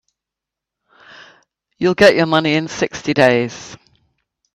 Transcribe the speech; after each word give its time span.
You'll 1.77 1.93
get 1.93 2.15
your 2.15 2.25
money 2.25 2.55
in 2.55 2.67
sixty 2.67 3.13
days. 3.13 3.77